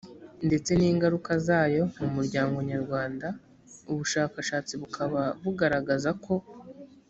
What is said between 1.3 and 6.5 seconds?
zayo mu muryango nyarwanda ubushakashatsi bukaba bugaragaza ko